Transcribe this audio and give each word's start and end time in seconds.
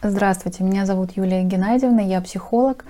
Здравствуйте, 0.00 0.62
меня 0.62 0.86
зовут 0.86 1.16
Юлия 1.16 1.42
Геннадьевна, 1.42 2.02
я 2.02 2.20
психолог. 2.20 2.84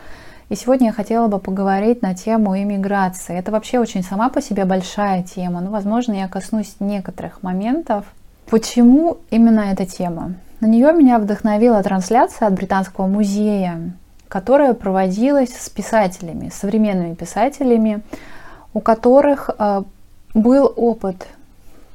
И 0.50 0.54
сегодня 0.54 0.88
я 0.88 0.92
хотела 0.92 1.26
бы 1.26 1.38
поговорить 1.38 2.02
на 2.02 2.14
тему 2.14 2.54
иммиграции. 2.58 3.34
Это 3.34 3.50
вообще 3.50 3.78
очень 3.78 4.02
сама 4.02 4.28
по 4.28 4.42
себе 4.42 4.66
большая 4.66 5.22
тема, 5.22 5.62
но, 5.62 5.70
возможно, 5.70 6.12
я 6.12 6.28
коснусь 6.28 6.76
некоторых 6.80 7.42
моментов. 7.42 8.04
Почему 8.50 9.16
именно 9.30 9.60
эта 9.60 9.86
тема? 9.86 10.34
На 10.60 10.66
нее 10.66 10.92
меня 10.92 11.18
вдохновила 11.18 11.82
трансляция 11.82 12.46
от 12.46 12.52
Британского 12.52 13.06
музея, 13.06 13.92
которая 14.28 14.74
проводилась 14.74 15.56
с 15.56 15.70
писателями, 15.70 16.50
современными 16.50 17.14
писателями, 17.14 18.02
у 18.74 18.80
которых 18.80 19.48
э, 19.58 19.82
был 20.34 20.70
опыт 20.76 21.26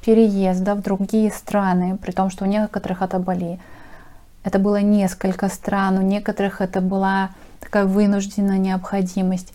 переезда 0.04 0.74
в 0.74 0.82
другие 0.82 1.30
страны, 1.30 1.98
при 2.02 2.10
том, 2.10 2.30
что 2.30 2.46
у 2.46 2.48
некоторых 2.48 3.00
это 3.00 3.20
были 3.20 3.60
это 4.44 4.58
было 4.58 4.80
несколько 4.80 5.48
стран, 5.48 5.98
у 5.98 6.02
некоторых 6.02 6.60
это 6.60 6.80
была 6.80 7.30
такая 7.60 7.86
вынужденная 7.86 8.58
необходимость. 8.58 9.52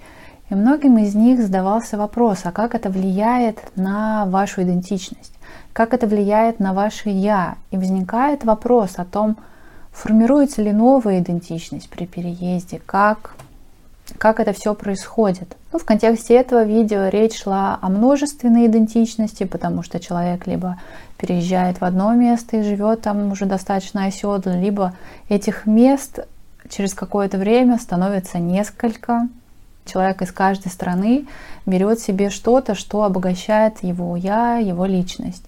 И 0.50 0.56
многим 0.56 0.98
из 0.98 1.14
них 1.14 1.40
задавался 1.40 1.98
вопрос, 1.98 2.40
а 2.44 2.52
как 2.52 2.74
это 2.74 2.90
влияет 2.90 3.60
на 3.76 4.26
вашу 4.26 4.64
идентичность? 4.64 5.34
Как 5.74 5.94
это 5.94 6.08
влияет 6.08 6.60
на 6.60 6.74
ваше 6.74 7.10
«я»? 7.10 7.56
И 7.70 7.78
возникает 7.78 8.44
вопрос 8.44 8.94
о 8.98 9.06
том, 9.06 9.38
формируется 9.92 10.64
ли 10.64 10.72
новая 10.72 11.20
идентичность 11.20 11.90
при 11.90 12.06
переезде, 12.06 12.82
как 12.86 13.36
как 14.18 14.40
это 14.40 14.54
все 14.54 14.74
происходит. 14.74 15.56
Ну, 15.72 15.80
в 15.80 15.86
контексте 15.86 16.36
этого 16.36 16.64
видео 16.64 17.08
речь 17.10 17.42
шла 17.42 17.78
о 17.82 17.90
множественной 17.90 18.68
идентичности, 18.68 19.44
потому 19.44 19.84
что 19.84 20.00
человек 20.00 20.48
либо 20.48 20.80
переезжает 21.18 21.82
в 21.82 21.86
одно 21.86 22.14
место 22.14 22.58
и 22.58 22.64
живет 22.64 23.02
там 23.02 23.32
уже 23.32 23.46
достаточно 23.46 24.06
оседло, 24.06 24.58
либо 24.58 24.94
этих 25.28 25.66
мест 25.66 26.20
через 26.70 26.94
какое-то 26.94 27.38
время 27.38 27.78
становится 27.78 28.40
несколько. 28.40 29.28
Человек 29.86 30.22
из 30.22 30.32
каждой 30.32 30.72
страны 30.72 31.28
берет 31.66 32.00
себе 32.00 32.30
что-то, 32.30 32.76
что 32.76 33.04
обогащает 33.04 33.84
его 33.84 34.16
я, 34.16 34.58
его 34.58 34.86
личность. 34.86 35.44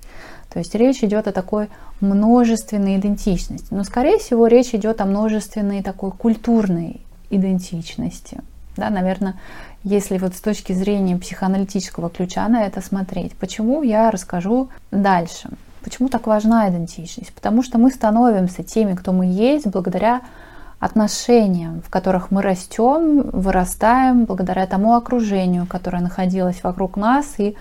То 0.51 0.59
есть 0.59 0.75
речь 0.75 1.03
идет 1.03 1.27
о 1.27 1.31
такой 1.31 1.69
множественной 2.01 2.97
идентичности. 2.97 3.67
Но, 3.71 3.83
скорее 3.83 4.17
всего, 4.17 4.47
речь 4.47 4.73
идет 4.73 4.99
о 4.99 5.05
множественной 5.05 5.81
такой 5.83 6.11
культурной 6.11 7.01
идентичности. 7.29 8.39
Да, 8.81 8.89
наверное, 8.89 9.35
если 9.83 10.17
вот 10.17 10.33
с 10.33 10.41
точки 10.41 10.73
зрения 10.73 11.15
психоаналитического 11.15 12.09
ключа 12.09 12.47
на 12.47 12.63
это 12.63 12.81
смотреть. 12.81 13.33
Почему 13.33 13.83
я 13.83 14.09
расскажу 14.09 14.69
дальше. 14.89 15.49
Почему 15.83 16.09
так 16.09 16.25
важна 16.25 16.67
идентичность? 16.67 17.31
Потому 17.31 17.61
что 17.61 17.77
мы 17.77 17.91
становимся 17.91 18.63
теми, 18.63 18.95
кто 18.95 19.13
мы 19.13 19.27
есть, 19.27 19.67
благодаря 19.67 20.21
отношениям, 20.79 21.83
в 21.83 21.91
которых 21.91 22.31
мы 22.31 22.41
растем, 22.41 23.29
вырастаем, 23.29 24.25
благодаря 24.25 24.65
тому 24.65 24.95
окружению, 24.95 25.67
которое 25.67 26.01
находилось 26.01 26.63
вокруг 26.63 26.97
нас 26.97 27.35
и 27.37 27.55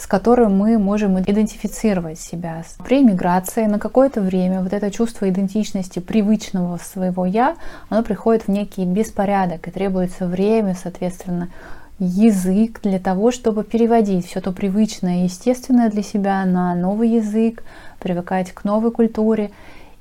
с 0.00 0.06
которым 0.06 0.56
мы 0.56 0.78
можем 0.78 1.20
идентифицировать 1.20 2.18
себя. 2.18 2.64
При 2.82 3.04
миграции 3.04 3.66
на 3.66 3.78
какое-то 3.78 4.22
время 4.22 4.62
вот 4.62 4.72
это 4.72 4.90
чувство 4.90 5.28
идентичности 5.28 5.98
привычного 5.98 6.78
своего 6.78 7.26
«я», 7.26 7.56
оно 7.90 8.02
приходит 8.02 8.44
в 8.44 8.48
некий 8.48 8.86
беспорядок, 8.86 9.68
и 9.68 9.70
требуется 9.70 10.26
время, 10.26 10.74
соответственно, 10.82 11.50
язык 11.98 12.80
для 12.82 12.98
того, 12.98 13.30
чтобы 13.30 13.62
переводить 13.62 14.26
все 14.26 14.40
то 14.40 14.52
привычное 14.52 15.20
и 15.20 15.24
естественное 15.24 15.90
для 15.90 16.02
себя 16.02 16.46
на 16.46 16.74
новый 16.74 17.10
язык, 17.10 17.62
привыкать 17.98 18.52
к 18.52 18.64
новой 18.64 18.92
культуре. 18.92 19.50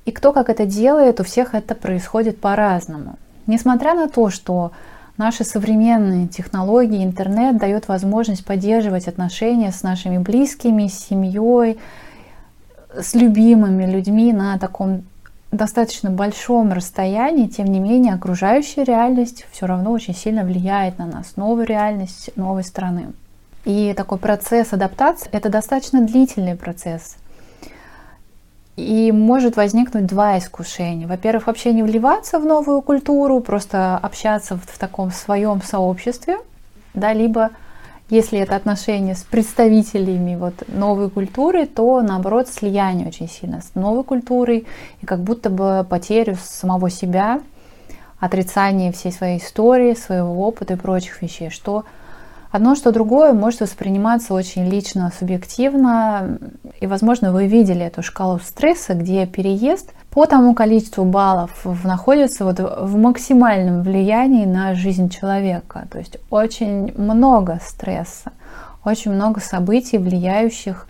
И 0.06 0.12
кто 0.14 0.32
как 0.32 0.50
это 0.50 0.66
делает, 0.66 1.20
у 1.20 1.26
всех 1.26 1.54
это 1.54 1.76
происходит 1.76 2.40
по-разному. 2.40 3.20
Несмотря 3.48 3.96
на 3.96 4.08
то, 4.08 4.30
что 4.30 4.72
Наши 5.20 5.44
современные 5.44 6.30
технологии, 6.30 7.04
интернет 7.04 7.58
дает 7.58 7.90
возможность 7.90 8.46
поддерживать 8.46 9.10
отношения 9.10 9.70
с 9.74 9.84
нашими 9.84 10.18
близкими, 10.18 10.88
с 10.88 10.98
семьей, 10.98 11.78
с 12.98 13.16
любимыми 13.16 13.84
людьми 13.84 14.32
на 14.32 14.58
таком 14.58 15.04
достаточно 15.52 16.10
большом 16.10 16.72
расстоянии, 16.72 17.48
тем 17.48 17.66
не 17.66 17.82
менее 17.82 18.14
окружающая 18.14 18.86
реальность 18.86 19.46
все 19.52 19.66
равно 19.66 19.92
очень 19.92 20.16
сильно 20.16 20.46
влияет 20.46 21.00
на 21.00 21.06
нас, 21.06 21.36
новая 21.36 21.66
реальность 21.66 22.30
новой 22.38 22.64
страны. 22.64 23.08
И 23.66 23.94
такой 23.98 24.20
процесс 24.20 24.72
адаптации– 24.72 25.28
это 25.34 25.50
достаточно 25.50 26.02
длительный 26.02 26.56
процесс– 26.56 27.18
и 28.80 29.12
может 29.12 29.58
возникнуть 29.58 30.06
два 30.06 30.38
искушения. 30.38 31.08
Во-первых, 31.08 31.48
вообще 31.48 31.74
не 31.74 31.84
вливаться 31.84 32.40
в 32.40 32.46
новую 32.46 32.82
культуру, 32.82 33.40
просто 33.42 33.98
общаться 33.98 34.56
в, 34.56 34.62
в 34.62 34.78
таком 34.78 35.12
своем 35.12 35.62
сообществе, 35.62 36.38
да, 36.94 37.14
либо 37.14 37.52
если 38.10 38.40
это 38.40 38.56
отношения 38.56 39.14
с 39.14 39.24
представителями 39.24 40.36
вот 40.36 40.64
новой 40.68 41.12
культуры, 41.12 41.68
то 41.68 42.02
наоборот 42.02 42.48
слияние 42.48 43.08
очень 43.08 43.30
сильно 43.30 43.62
с 43.62 43.76
новой 43.76 44.04
культурой 44.04 44.66
и 45.02 45.06
как 45.06 45.20
будто 45.20 45.52
бы 45.52 45.86
потерю 45.88 46.36
самого 46.42 46.90
себя, 46.90 47.42
отрицание 48.20 48.92
всей 48.92 49.12
своей 49.12 49.38
истории, 49.38 49.94
своего 49.94 50.48
опыта 50.48 50.74
и 50.74 50.78
прочих 50.78 51.22
вещей, 51.22 51.52
что 51.52 51.86
Одно, 52.52 52.74
что 52.74 52.92
другое 52.92 53.34
может 53.34 53.62
восприниматься 53.62 54.34
очень 54.34 54.68
лично, 54.68 55.12
субъективно. 55.18 56.40
И, 56.82 56.88
возможно, 56.88 57.32
вы 57.32 57.46
видели 57.46 57.86
эту 57.86 58.02
шкалу 58.02 58.40
стресса, 58.40 58.96
где 58.96 59.28
переезд 59.28 59.94
по 60.10 60.26
тому 60.26 60.56
количеству 60.56 61.06
баллов 61.06 61.64
находится 61.84 62.46
вот 62.46 62.60
в 62.60 62.98
максимальном 62.98 63.84
влиянии 63.84 64.46
на 64.46 64.74
жизнь 64.74 65.10
человека. 65.10 65.88
То 65.92 66.00
есть 66.00 66.18
очень 66.32 66.92
много 66.98 67.60
стресса, 67.64 68.32
очень 68.84 69.12
много 69.12 69.42
событий, 69.42 70.00
влияющих 70.00 70.88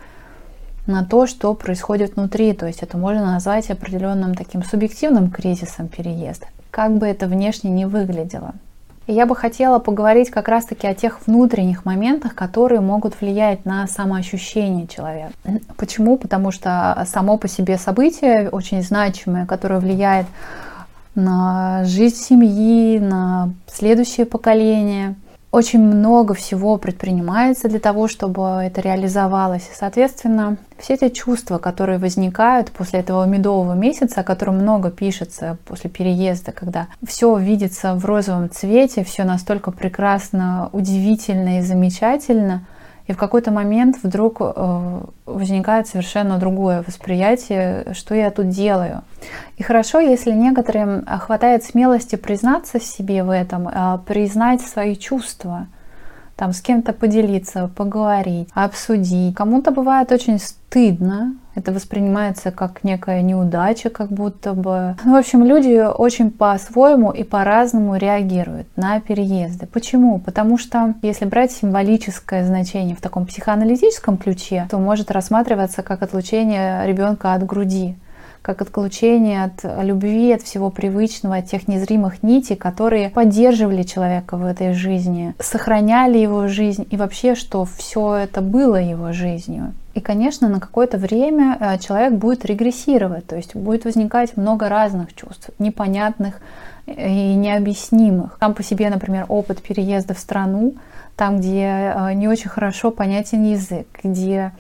на 0.87 1.03
то, 1.03 1.27
что 1.27 1.53
происходит 1.53 2.15
внутри. 2.15 2.53
То 2.53 2.67
есть 2.67 2.83
это 2.83 2.97
можно 2.97 3.33
назвать 3.33 3.69
определенным 3.69 4.33
таким 4.33 4.63
субъективным 4.63 5.29
кризисом 5.29 5.89
переезда, 5.89 6.47
как 6.71 6.97
бы 6.97 7.05
это 7.05 7.27
внешне 7.27 7.69
не 7.69 7.85
выглядело. 7.85 8.53
И 9.09 9.11
я 9.11 9.25
бы 9.25 9.35
хотела 9.35 9.79
поговорить 9.79 10.29
как 10.29 10.47
раз-таки 10.47 10.85
о 10.85 10.93
тех 10.93 11.25
внутренних 11.25 11.83
моментах, 11.83 12.35
которые 12.35 12.79
могут 12.79 13.19
влиять 13.19 13.65
на 13.65 13.87
самоощущение 13.87 14.85
человека. 14.85 15.33
Почему? 15.77 16.15
Потому 16.15 16.51
что 16.51 17.03
само 17.07 17.39
по 17.39 17.47
себе 17.47 17.79
событие 17.79 18.49
очень 18.51 18.83
значимое, 18.83 19.47
которое 19.47 19.79
влияет 19.79 20.27
на 21.15 21.85
жизнь 21.85 22.17
семьи, 22.17 22.99
на 22.99 23.51
следующее 23.65 24.27
поколение– 24.27 25.15
очень 25.51 25.79
много 25.79 26.33
всего 26.33 26.77
предпринимается 26.77 27.69
для 27.69 27.79
того, 27.79 28.07
чтобы 28.07 28.61
это 28.63 28.81
реализовалось. 28.81 29.63
И, 29.63 29.75
соответственно, 29.75 30.57
все 30.77 30.93
эти 30.93 31.09
чувства, 31.09 31.57
которые 31.57 31.97
возникают 31.97 32.71
после 32.71 32.99
этого 32.99 33.25
медового 33.25 33.73
месяца, 33.73 34.21
о 34.21 34.23
котором 34.23 34.57
много 34.57 34.91
пишется 34.91 35.57
после 35.65 35.89
переезда, 35.89 36.51
когда 36.51 36.87
все 37.05 37.35
видится 37.37 37.95
в 37.95 38.05
розовом 38.05 38.49
цвете, 38.49 39.03
все 39.03 39.23
настолько 39.23 39.71
прекрасно, 39.71 40.69
удивительно 40.71 41.59
и 41.59 41.61
замечательно– 41.61 42.65
и 43.09 43.11
в 43.11 43.17
какой-то 43.17 43.49
момент 43.49 43.97
вдруг 44.03 44.37
э, 44.39 45.01
возникает 45.25 45.87
совершенно 45.87 46.37
другое 46.37 46.83
восприятие, 46.85 47.87
что 47.93 48.13
я 48.13 48.29
тут 48.29 48.49
делаю. 48.49 49.01
И 49.57 49.63
хорошо, 49.63 49.99
если 49.99 50.31
некоторым 50.31 51.03
хватает 51.05 51.63
смелости 51.63 52.17
признаться 52.17 52.79
себе 52.79 53.23
в 53.23 53.31
этом, 53.31 53.67
а 53.67 53.97
признать 53.97 54.61
свои 54.61 54.95
чувства– 54.95 55.65
там 56.39 56.53
с 56.53 56.61
кем-то 56.61 56.93
поделиться, 56.93 57.69
поговорить, 57.75 58.47
обсудить. 58.53 59.35
Кому-то 59.35 59.71
бывает 59.71 60.09
очень 60.13 60.39
стыдно, 60.39 61.35
это 61.59 61.71
воспринимается 61.71 62.51
как 62.51 62.83
некая 62.83 63.21
неудача, 63.21 63.89
как 63.89 64.09
будто 64.09 64.53
бы. 64.53 64.95
Ну, 65.03 65.13
в 65.13 65.15
общем, 65.15 65.45
люди 65.45 65.85
очень 65.85 66.31
по-своему 66.31 67.11
и 67.11 67.23
по-разному 67.23 67.95
реагируют 67.95 68.67
на 68.75 68.99
переезды. 68.99 69.67
Почему? 69.67 70.19
Потому 70.19 70.57
что 70.57 70.95
если 71.01 71.25
брать 71.25 71.51
символическое 71.51 72.45
значение 72.45 72.95
в 72.95 73.01
таком 73.01 73.25
психоаналитическом 73.25 74.17
ключе, 74.17 74.67
то 74.69 74.77
может 74.77 75.11
рассматриваться 75.11 75.83
как 75.83 76.01
отлучение 76.01 76.85
ребенка 76.87 77.33
от 77.33 77.45
груди 77.45 77.95
как 78.41 78.61
отключение 78.61 79.43
от 79.43 79.83
любви, 79.83 80.31
от 80.31 80.41
всего 80.41 80.69
привычного, 80.69 81.37
от 81.37 81.45
тех 81.47 81.67
незримых 81.67 82.23
нитей, 82.23 82.55
которые 82.55 83.09
поддерживали 83.09 83.83
человека 83.83 84.37
в 84.37 84.45
этой 84.45 84.73
жизни, 84.73 85.33
сохраняли 85.39 86.17
его 86.17 86.47
жизнь 86.47 86.87
и 86.89 86.97
вообще, 86.97 87.35
что 87.35 87.65
все 87.65 88.15
это 88.15 88.41
было 88.41 88.77
его 88.77 89.11
жизнью. 89.13 89.73
И, 89.93 90.01
конечно, 90.01 90.47
на 90.47 90.59
какое-то 90.59 90.97
время 90.97 91.57
э, 91.59 91.77
человек 91.79 92.13
будет 92.13 92.45
регрессировать, 92.45 93.25
то 93.27 93.35
есть 93.35 93.55
будет 93.55 93.85
возникать 93.85 94.37
много 94.37 94.69
разных 94.69 95.13
чувств, 95.13 95.49
непонятных 95.59 96.39
и 96.85 97.35
необъяснимых. 97.35 98.37
Там 98.39 98.53
по 98.53 98.63
себе, 98.63 98.89
например, 98.89 99.25
опыт 99.27 99.61
переезда 99.61 100.13
в 100.13 100.19
страну, 100.19 100.75
там, 101.15 101.39
где 101.39 101.93
э, 101.93 102.13
не 102.13 102.27
очень 102.27 102.49
хорошо 102.49 102.91
понятен 102.91 103.43
язык, 103.43 103.87
где 104.01 104.53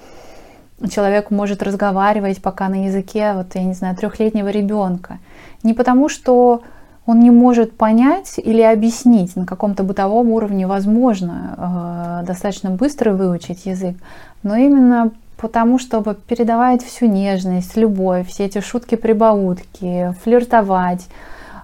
человек 0.87 1.31
может 1.31 1.63
разговаривать 1.63 2.41
пока 2.41 2.69
на 2.69 2.85
языке, 2.85 3.33
вот 3.33 3.55
я 3.55 3.63
не 3.63 3.73
знаю, 3.73 3.95
трехлетнего 3.95 4.49
ребенка. 4.49 5.19
Не 5.63 5.73
потому, 5.73 6.09
что 6.09 6.61
он 7.05 7.19
не 7.19 7.31
может 7.31 7.75
понять 7.75 8.35
или 8.37 8.61
объяснить 8.61 9.35
на 9.35 9.45
каком-то 9.45 9.83
бытовом 9.83 10.29
уровне 10.29 10.67
возможно 10.67 12.21
э, 12.21 12.27
достаточно 12.27 12.69
быстро 12.69 13.13
выучить 13.13 13.65
язык, 13.65 13.95
но 14.43 14.55
именно 14.55 15.11
потому, 15.37 15.79
чтобы 15.79 16.15
передавать 16.15 16.83
всю 16.83 17.07
нежность, 17.07 17.75
любовь, 17.75 18.27
все 18.27 18.45
эти 18.45 18.61
шутки-прибаутки, 18.61 20.13
флиртовать, 20.23 21.07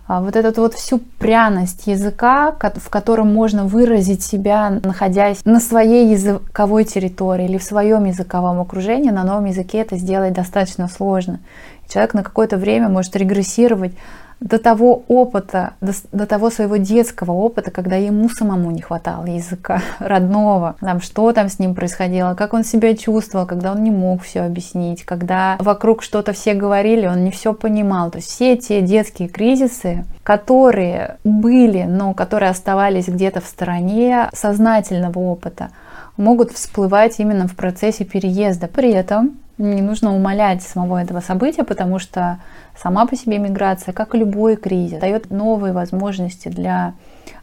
вот 0.07 0.35
эту 0.35 0.61
вот 0.61 0.75
всю 0.75 0.99
пряность 0.99 1.87
языка, 1.87 2.51
в 2.51 2.89
котором 2.89 3.33
можно 3.33 3.65
выразить 3.65 4.23
себя, 4.23 4.79
находясь 4.83 5.43
на 5.45 5.59
своей 5.59 6.11
языковой 6.11 6.83
территории 6.83 7.45
или 7.45 7.57
в 7.57 7.63
своем 7.63 8.05
языковом 8.05 8.59
окружении, 8.59 9.09
на 9.09 9.23
новом 9.23 9.45
языке 9.45 9.79
это 9.79 9.97
сделать 9.97 10.33
достаточно 10.33 10.87
сложно. 10.87 11.39
Человек 11.89 12.13
на 12.13 12.23
какое-то 12.23 12.57
время 12.57 12.89
может 12.89 13.15
регрессировать 13.15 13.93
до 14.39 14.59
того 14.59 15.03
опыта, 15.07 15.73
до, 15.81 15.93
до 16.11 16.25
того 16.25 16.49
своего 16.49 16.77
детского 16.77 17.31
опыта, 17.31 17.71
когда 17.71 17.95
ему 17.95 18.29
самому 18.29 18.71
не 18.71 18.81
хватало 18.81 19.25
языка 19.25 19.81
родного, 19.99 20.75
там, 20.81 21.01
что 21.01 21.31
там 21.31 21.49
с 21.49 21.59
ним 21.59 21.73
происходило, 21.75 22.33
как 22.35 22.53
он 22.53 22.63
себя 22.63 22.95
чувствовал, 22.95 23.45
когда 23.45 23.71
он 23.71 23.83
не 23.83 23.91
мог 23.91 24.23
все 24.23 24.41
объяснить, 24.41 25.03
когда 25.03 25.55
вокруг 25.59 26.03
что-то 26.03 26.33
все 26.33 26.53
говорили, 26.53 27.07
он 27.07 27.23
не 27.23 27.31
все 27.31 27.53
понимал. 27.53 28.11
То 28.11 28.17
есть 28.17 28.29
все 28.29 28.57
те 28.57 28.81
детские 28.81 29.29
кризисы, 29.29 30.05
которые 30.23 31.17
были, 31.23 31.83
но 31.83 32.13
которые 32.13 32.49
оставались 32.49 33.07
где-то 33.07 33.41
в 33.41 33.45
стороне 33.45 34.29
сознательного 34.33 35.19
опыта, 35.19 35.69
могут 36.17 36.51
всплывать 36.51 37.19
именно 37.19 37.47
в 37.47 37.55
процессе 37.55 38.05
переезда. 38.05 38.67
При 38.67 38.91
этом 38.91 39.37
не 39.57 39.81
нужно 39.81 40.13
умолять 40.13 40.61
самого 40.61 41.01
этого 41.01 41.21
события, 41.21 41.63
потому 41.63 41.99
что 41.99 42.39
сама 42.77 43.05
по 43.05 43.15
себе 43.15 43.37
миграция, 43.37 43.93
как 43.93 44.15
и 44.15 44.17
любой 44.17 44.57
кризис, 44.57 44.99
дает 44.99 45.29
новые 45.29 45.73
возможности 45.73 46.49
для 46.49 46.93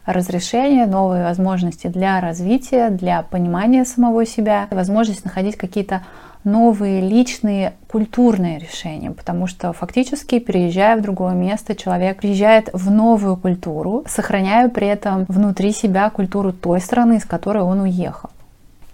разрешения, 0.05 0.85
новые 0.85 1.23
возможности 1.23 1.87
для 1.87 2.19
развития, 2.19 2.89
для 2.89 3.23
понимания 3.23 3.85
самого 3.85 4.25
себя, 4.25 4.67
возможность 4.69 5.25
находить 5.25 5.57
какие-то 5.57 6.03
новые 6.43 7.01
личные 7.01 7.73
культурные 7.89 8.59
решения, 8.59 9.11
потому 9.11 9.47
что 9.47 9.71
фактически, 9.71 10.39
переезжая 10.39 10.97
в 10.97 11.01
другое 11.01 11.33
место, 11.33 11.73
человек 11.73 12.17
приезжает 12.17 12.69
в 12.73 12.91
новую 12.91 13.37
культуру, 13.37 14.03
сохраняя 14.07 14.67
при 14.67 14.87
этом 14.87 15.25
внутри 15.29 15.71
себя 15.71 16.09
культуру 16.09 16.51
той 16.51 16.81
страны, 16.81 17.17
из 17.17 17.25
которой 17.25 17.63
он 17.63 17.79
уехал. 17.81 18.29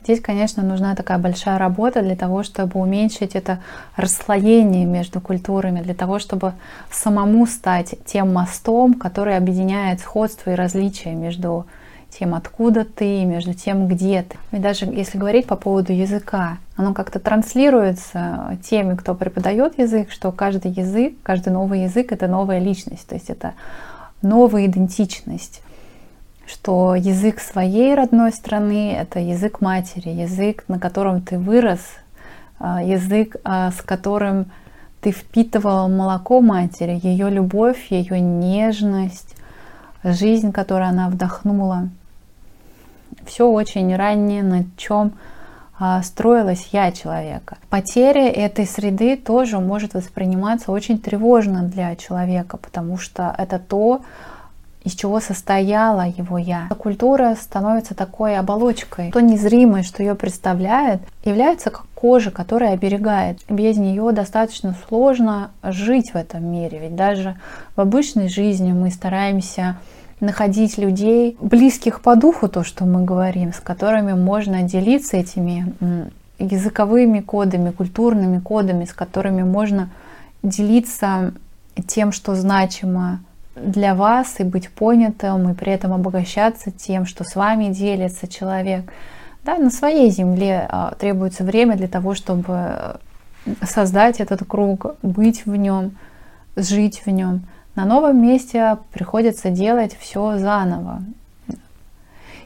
Здесь, 0.09 0.21
конечно, 0.21 0.63
нужна 0.63 0.95
такая 0.95 1.19
большая 1.19 1.59
работа 1.59 2.01
для 2.01 2.15
того, 2.15 2.41
чтобы 2.41 2.79
уменьшить 2.79 3.35
это 3.35 3.59
расслоение 3.95 4.83
между 4.83 5.21
культурами, 5.21 5.81
для 5.81 5.93
того, 5.93 6.17
чтобы 6.17 6.53
самому 6.89 7.45
стать 7.45 7.93
тем 8.07 8.33
мостом, 8.33 8.95
который 8.95 9.37
объединяет 9.37 9.99
сходство 9.99 10.49
и 10.49 10.55
различия 10.55 11.11
между 11.11 11.67
тем, 12.09 12.33
откуда 12.33 12.85
ты, 12.85 13.23
между 13.23 13.53
тем, 13.53 13.87
где 13.87 14.23
ты. 14.23 14.35
И 14.51 14.59
даже 14.59 14.85
если 14.85 15.19
говорить 15.19 15.45
по 15.45 15.55
поводу 15.55 15.93
языка, 15.93 16.57
оно 16.75 16.95
как-то 16.95 17.19
транслируется 17.19 18.57
теми, 18.67 18.95
кто 18.95 19.13
преподает 19.13 19.77
язык, 19.77 20.09
что 20.09 20.31
каждый 20.31 20.71
язык, 20.71 21.17
каждый 21.21 21.53
новый 21.53 21.83
язык— 21.83 22.11
это 22.13 22.25
новая 22.25 22.57
личность, 22.57 23.07
то 23.07 23.13
есть 23.13 23.29
это 23.29 23.53
новая 24.23 24.65
идентичность 24.65 25.61
что 26.49 26.95
язык 26.95 27.39
своей 27.39 27.93
родной 27.93 28.31
страны— 28.31 28.93
это 28.99 29.19
язык 29.19 29.61
матери, 29.61 30.09
язык, 30.09 30.63
на 30.67 30.79
котором 30.79 31.21
ты 31.21 31.37
вырос, 31.37 31.81
а, 32.59 32.81
язык, 32.81 33.35
а, 33.43 33.71
с 33.71 33.81
которым 33.81 34.51
ты 35.01 35.11
впитывал 35.11 35.87
молоко 35.89 36.41
матери, 36.41 36.99
ее 37.03 37.29
любовь, 37.29 37.91
ее 37.91 38.19
нежность, 38.19 39.35
жизнь, 40.03 40.51
которую 40.51 40.89
она 40.89 41.09
вдохнула. 41.09 41.89
Все 43.25 43.47
очень 43.47 43.95
раннее, 43.95 44.41
на 44.41 44.65
чем 44.75 45.13
а, 45.77 46.01
строилась 46.01 46.69
я 46.71 46.91
человека. 46.91 47.57
Потеря 47.69 48.27
этой 48.27 48.65
среды 48.65 49.15
тоже 49.17 49.59
может 49.59 49.93
восприниматься 49.93 50.71
очень 50.71 50.97
тревожно 50.97 51.63
для 51.63 51.95
человека, 51.95 52.57
потому 52.57 52.97
что 52.97 53.35
это 53.37 53.59
то, 53.59 54.01
из 54.83 54.93
чего 54.93 55.19
состояло 55.19 56.07
его 56.07 56.37
я. 56.37 56.69
Культура 56.77 57.35
становится 57.39 57.95
такой 57.95 58.37
оболочкой. 58.37 59.11
То 59.11 59.19
незримое, 59.19 59.83
что 59.83 60.03
ее 60.03 60.15
представляет, 60.15 61.01
является 61.23 61.69
как 61.69 61.85
кожа, 61.93 62.31
которая 62.31 62.73
оберегает. 62.73 63.39
Без 63.49 63.77
нее 63.77 64.11
достаточно 64.11 64.75
сложно 64.87 65.51
жить 65.63 66.11
в 66.11 66.15
этом 66.15 66.45
мире. 66.45 66.79
Ведь 66.79 66.95
даже 66.95 67.37
в 67.75 67.81
обычной 67.81 68.29
жизни 68.29 68.71
мы 68.71 68.89
стараемся 68.89 69.77
находить 70.21 70.77
людей, 70.77 71.37
близких 71.39 72.01
по 72.01 72.15
духу, 72.15 72.47
то, 72.47 72.63
что 72.63 72.85
мы 72.85 73.03
говорим, 73.03 73.53
с 73.53 73.59
которыми 73.59 74.13
можно 74.13 74.63
делиться 74.63 75.17
этими 75.17 75.73
языковыми 76.39 77.19
кодами, 77.19 77.71
культурными 77.71 78.39
кодами, 78.39 78.85
с 78.85 78.93
которыми 78.93 79.43
можно 79.43 79.89
делиться 80.41 81.33
тем, 81.87 82.11
что 82.11 82.35
значимо 82.35 83.19
для 83.55 83.95
вас 83.95 84.39
и 84.39 84.43
быть 84.43 84.69
понятым, 84.69 85.49
и 85.49 85.53
при 85.53 85.71
этом 85.71 85.93
обогащаться 85.93 86.71
тем, 86.71 87.05
что 87.05 87.23
с 87.23 87.35
вами 87.35 87.73
делится 87.73 88.27
человек. 88.27 88.91
Да, 89.43 89.57
на 89.57 89.69
своей 89.69 90.09
земле 90.11 90.67
а, 90.69 90.95
требуется 90.95 91.43
время 91.43 91.75
для 91.75 91.87
того, 91.87 92.13
чтобы 92.13 92.99
создать 93.63 94.19
этот 94.19 94.43
круг, 94.47 94.95
быть 95.01 95.45
в 95.45 95.55
нем, 95.55 95.97
жить 96.55 97.01
в 97.05 97.09
нем. 97.09 97.41
На 97.75 97.85
новом 97.85 98.21
месте 98.21 98.77
приходится 98.91 99.49
делать 99.49 99.95
все 99.97 100.37
заново. 100.37 101.01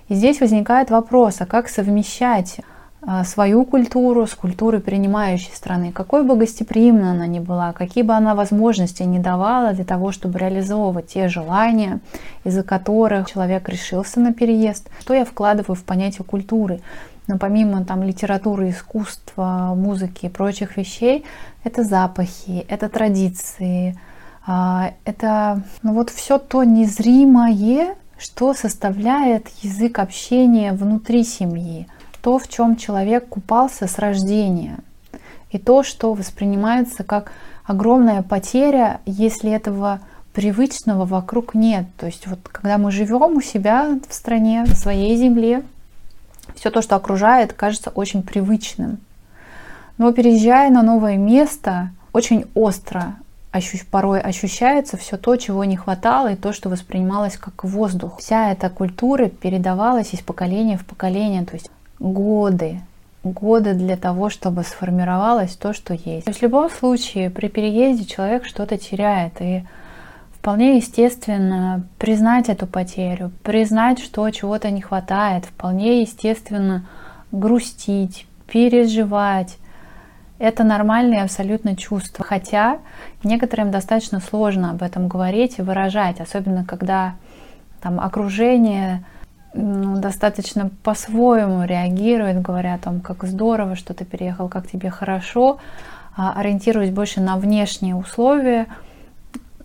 И 0.09 0.15
здесь 0.15 0.39
возникает 0.41 0.91
вопрос, 0.91 1.37
а 1.39 1.45
как 1.45 1.69
совмещать 1.69 2.59
свою 3.25 3.65
культуру 3.65 4.25
с 4.25 4.33
культурой 4.33 4.79
принимающей 4.79 5.53
страны. 5.53 5.91
Какой 5.91 6.23
бы 6.23 6.37
гостеприимной 6.37 7.11
она 7.11 7.27
ни 7.27 7.39
была, 7.39 7.73
какие 7.73 8.03
бы 8.03 8.13
она 8.13 8.33
возможности 8.33 9.03
не 9.03 9.19
давала 9.19 9.73
для 9.73 9.83
того, 9.83 10.11
чтобы 10.11 10.39
реализовывать 10.39 11.07
те 11.07 11.27
желания, 11.27 11.99
из-за 12.45 12.63
которых 12.63 13.29
человек 13.29 13.67
решился 13.67 14.19
на 14.19 14.33
переезд. 14.33 14.89
Что 15.01 15.13
я 15.13 15.25
вкладываю 15.25 15.75
в 15.75 15.83
понятие 15.83 16.23
культуры? 16.23 16.81
Но 17.27 17.37
помимо 17.37 17.83
там 17.85 18.03
литературы, 18.03 18.69
искусства, 18.69 19.73
музыки 19.75 20.25
и 20.25 20.29
прочих 20.29 20.77
вещей, 20.77 21.25
это 21.63 21.83
запахи, 21.83 22.65
это 22.67 22.89
традиции, 22.89 23.97
а, 24.45 24.91
это 25.05 25.61
ну 25.83 25.93
вот 25.93 26.09
все 26.09 26.37
то 26.37 26.63
незримое, 26.63 27.95
что 28.17 28.53
составляет 28.53 29.47
язык 29.61 29.99
общения 29.99 30.73
внутри 30.73 31.23
семьи 31.23 31.87
то, 32.23 32.39
в 32.39 32.47
чем 32.47 32.77
человек 32.77 33.27
купался 33.27 33.85
с 33.85 33.99
рождения, 33.99 34.77
и 35.51 35.59
то, 35.59 35.83
что 35.83 36.13
воспринимается 36.13 37.03
как 37.03 37.33
огромная 37.65 38.23
потеря, 38.23 39.01
если 39.05 39.51
этого 39.51 39.99
привычного 40.33 41.05
вокруг 41.05 41.53
нет. 41.53 41.85
То 41.97 42.05
есть 42.05 42.25
вот 42.25 42.39
когда 42.43 42.77
мы 42.77 42.91
живем 42.91 43.35
у 43.35 43.41
себя 43.41 43.99
в 44.07 44.13
стране, 44.13 44.63
на 44.65 44.73
своей 44.73 45.17
земле, 45.17 45.63
все 46.55 46.71
то, 46.71 46.81
что 46.81 46.95
окружает, 46.95 47.51
кажется 47.51 47.89
очень 47.89 48.23
привычным. 48.23 48.99
Но 49.97 50.13
переезжая 50.13 50.71
на 50.71 50.81
новое 50.81 51.17
место, 51.17 51.91
очень 52.13 52.45
остро 52.55 53.15
порой 53.91 54.21
ощущается 54.21 54.95
все 54.95 55.17
то, 55.17 55.35
чего 55.35 55.65
не 55.65 55.75
хватало, 55.75 56.31
и 56.31 56.35
то, 56.37 56.53
что 56.53 56.69
воспринималось 56.69 57.37
как 57.37 57.65
воздух. 57.65 58.19
Вся 58.19 58.51
эта 58.51 58.69
культура 58.69 59.27
передавалась 59.27 60.13
из 60.13 60.21
поколения 60.21 60.77
в 60.77 60.85
поколение. 60.85 61.45
То 61.45 61.55
есть 61.55 61.69
годы, 61.99 62.81
годы 63.23 63.73
для 63.73 63.97
того, 63.97 64.29
чтобы 64.29 64.63
сформировалось 64.63 65.55
то, 65.55 65.73
что 65.73 65.93
есть. 65.93 66.25
То 66.25 66.31
есть 66.31 66.39
в 66.39 66.43
любом 66.43 66.69
случае 66.69 67.29
при 67.29 67.47
переезде 67.47 68.05
человек 68.05 68.45
что-то 68.45 68.77
теряет, 68.77 69.41
и 69.41 69.63
вполне 70.33 70.75
естественно 70.75 71.87
признать 71.97 72.49
эту 72.49 72.67
потерю, 72.67 73.31
признать, 73.43 73.99
что 73.99 74.29
чего-то 74.29 74.69
не 74.71 74.81
хватает, 74.81 75.45
вполне 75.45 76.01
естественно 76.01 76.85
грустить, 77.31 78.27
переживать. 78.47 79.57
Это 80.39 80.65
нормальные 80.65 81.23
абсолютно 81.23 81.77
чувства. 81.77 82.25
Хотя 82.25 82.79
некоторым 83.23 83.71
достаточно 83.71 84.19
сложно 84.19 84.71
об 84.71 84.83
этом 84.83 85.07
говорить 85.07 85.59
и 85.59 85.61
выражать, 85.61 86.19
особенно 86.19 86.65
когда 86.65 87.15
там 87.81 87.99
окружение 87.99 89.05
ну, 89.53 89.99
достаточно 89.99 90.69
по-своему 90.83 91.63
реагирует, 91.65 92.41
говоря 92.41 92.75
о 92.75 92.79
том, 92.79 93.01
как 93.01 93.23
здорово, 93.23 93.75
что 93.75 93.93
ты 93.93 94.05
переехал, 94.05 94.49
как 94.49 94.67
тебе 94.67 94.89
хорошо, 94.89 95.59
а, 96.15 96.33
ориентируясь 96.39 96.91
больше 96.91 97.21
на 97.21 97.37
внешние 97.37 97.95
условия, 97.95 98.67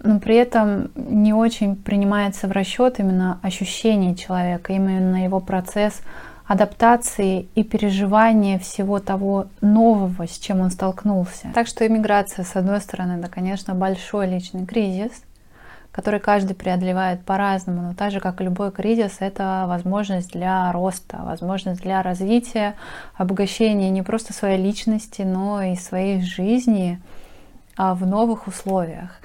но 0.02 0.20
при 0.20 0.36
этом 0.36 0.90
не 0.94 1.32
очень 1.32 1.74
принимается 1.74 2.46
в 2.46 2.52
расчет 2.52 3.00
именно 3.00 3.38
ощущение 3.42 4.14
человека, 4.14 4.72
именно 4.72 5.24
его 5.24 5.40
процесс 5.40 6.00
адаптации 6.46 7.46
и 7.54 7.62
переживания 7.62 8.58
всего 8.58 9.00
того 9.00 9.48
нового, 9.60 10.26
с 10.26 10.38
чем 10.38 10.60
он 10.60 10.70
столкнулся. 10.70 11.48
Так 11.54 11.66
что 11.66 11.86
иммиграция, 11.86 12.44
с 12.44 12.56
одной 12.56 12.80
стороны, 12.80 13.20
это, 13.20 13.28
конечно, 13.28 13.74
большой 13.74 14.28
личный 14.28 14.64
кризис, 14.64 15.12
который 15.92 16.20
каждый 16.20 16.54
преодолевает 16.54 17.24
по-разному, 17.24 17.82
но 17.82 17.94
так 17.94 18.12
же, 18.12 18.20
как 18.20 18.40
и 18.40 18.44
любой 18.44 18.70
кризис, 18.70 19.16
это 19.20 19.64
возможность 19.66 20.32
для 20.32 20.70
роста, 20.72 21.18
возможность 21.22 21.82
для 21.82 22.02
развития, 22.02 22.74
обогащения 23.14 23.90
не 23.90 24.02
просто 24.02 24.32
своей 24.32 24.62
личности, 24.62 25.22
но 25.22 25.62
и 25.62 25.76
своей 25.76 26.20
жизни 26.20 27.00
а 27.78 27.94
в 27.94 28.04
новых 28.04 28.48
условиях. 28.48 29.20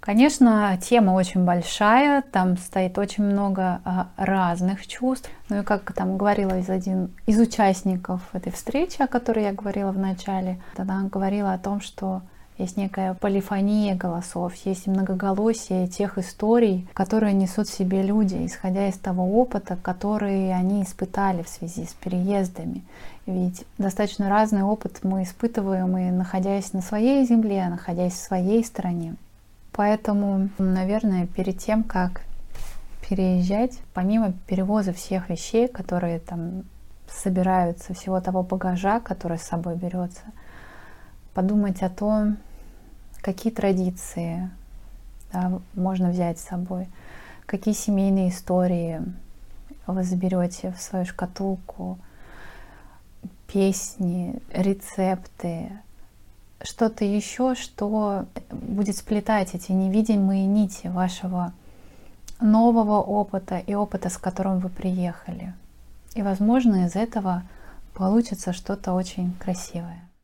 Конечно, 0.00 0.76
тема 0.82 1.12
очень 1.12 1.44
большая, 1.44 2.22
там 2.22 2.56
стоит 2.56 2.98
очень 2.98 3.24
много 3.24 3.80
а, 3.84 4.08
разных 4.16 4.86
чувств. 4.86 5.30
Ну 5.48 5.60
и 5.60 5.62
как 5.62 5.92
там 5.92 6.16
говорила 6.16 6.58
из 6.58 6.70
один 6.70 7.10
из 7.26 7.38
участников 7.38 8.22
этой 8.32 8.50
встречи, 8.50 9.00
о 9.02 9.06
которой 9.06 9.44
я 9.44 9.52
говорила 9.52 9.92
в 9.92 9.98
начале, 9.98 10.60
она 10.76 11.02
говорила 11.04 11.52
о 11.52 11.58
том, 11.58 11.80
что 11.80 12.22
есть 12.58 12.76
некая 12.76 13.14
полифония 13.14 13.94
голосов, 13.94 14.54
есть 14.64 14.88
многоголосие 14.88 15.86
тех 15.86 16.18
историй, 16.18 16.88
которые 16.92 17.32
несут 17.32 17.68
в 17.68 17.76
себе 17.76 18.02
люди, 18.02 18.44
исходя 18.44 18.88
из 18.88 18.98
того 18.98 19.40
опыта, 19.40 19.78
который 19.80 20.52
они 20.52 20.82
испытали 20.82 21.42
в 21.42 21.48
связи 21.48 21.84
с 21.86 21.94
переездами. 21.94 22.82
Ведь 23.26 23.64
достаточно 23.78 24.28
разный 24.28 24.62
опыт 24.62 25.00
мы 25.04 25.22
испытываем 25.22 25.96
и 25.98 26.10
находясь 26.10 26.72
на 26.72 26.82
своей 26.82 27.24
земле, 27.26 27.68
находясь 27.68 28.14
в 28.14 28.24
своей 28.24 28.64
стране. 28.64 29.14
Поэтому, 29.72 30.48
наверное, 30.58 31.26
перед 31.26 31.58
тем, 31.58 31.84
как 31.84 32.22
переезжать, 33.08 33.78
помимо 33.94 34.32
перевоза 34.46 34.92
всех 34.92 35.30
вещей, 35.30 35.68
которые 35.68 36.18
там 36.18 36.64
собираются, 37.08 37.94
всего 37.94 38.20
того 38.20 38.42
багажа, 38.42 38.98
который 38.98 39.38
с 39.38 39.42
собой 39.42 39.76
берется, 39.76 40.22
подумать 41.34 41.82
о 41.82 41.88
том, 41.88 42.36
какие 43.20 43.52
традиции 43.52 44.50
да, 45.32 45.60
можно 45.74 46.10
взять 46.10 46.38
с 46.38 46.44
собой, 46.44 46.88
какие 47.46 47.74
семейные 47.74 48.30
истории 48.30 49.02
вы 49.86 50.04
заберете 50.04 50.72
в 50.72 50.80
свою 50.80 51.04
шкатулку, 51.06 51.98
песни, 53.46 54.40
рецепты, 54.52 55.70
что-то 56.62 57.04
еще, 57.04 57.54
что 57.54 58.26
будет 58.50 58.96
сплетать 58.96 59.54
эти 59.54 59.72
невидимые 59.72 60.46
нити 60.46 60.88
вашего 60.88 61.52
нового 62.40 63.00
опыта 63.00 63.58
и 63.58 63.74
опыта, 63.74 64.10
с 64.10 64.18
которым 64.18 64.58
вы 64.58 64.68
приехали. 64.68 65.54
И, 66.14 66.22
возможно, 66.22 66.86
из 66.86 66.96
этого 66.96 67.42
получится 67.94 68.52
что-то 68.52 68.92
очень 68.92 69.32
красивое. 69.34 70.07